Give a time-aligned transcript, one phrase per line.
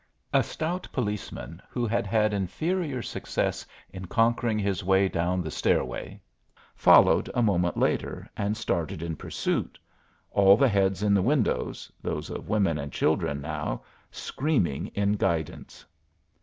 [0.33, 6.19] A stout policeman, who had had inferior success in conquering his way down the stairway,
[6.75, 9.77] followed a moment later and started in pursuit,
[10.31, 15.85] all the heads in the windows those of women and children now screaming in guidance.